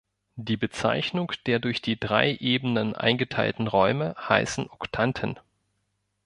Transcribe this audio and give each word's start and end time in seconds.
Die 0.35 0.57
Bezeichnung 0.57 1.31
der 1.45 1.59
durch 1.59 1.79
die 1.79 1.99
drei 1.99 2.33
Ebenen 2.37 2.95
eingeteilten 2.95 3.67
Räume 3.67 4.15
heißen 4.17 4.67
Oktanten. 4.71 5.39